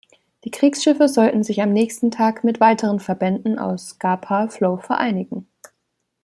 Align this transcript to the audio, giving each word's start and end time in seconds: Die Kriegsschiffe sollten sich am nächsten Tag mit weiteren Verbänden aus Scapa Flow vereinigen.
Die 0.45 0.49
Kriegsschiffe 0.49 1.07
sollten 1.07 1.43
sich 1.43 1.61
am 1.61 1.73
nächsten 1.73 2.09
Tag 2.09 2.43
mit 2.43 2.59
weiteren 2.59 2.99
Verbänden 2.99 3.59
aus 3.59 3.87
Scapa 3.89 4.47
Flow 4.47 4.77
vereinigen. 4.77 5.47